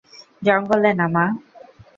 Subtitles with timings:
[0.41, 1.25] জঙ্গলে না, মা।